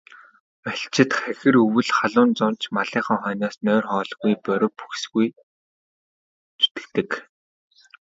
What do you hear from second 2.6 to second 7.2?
ч малынхаа хойноос нойр, хоолгүй борви бохисхийлгүй зүтгэдэг.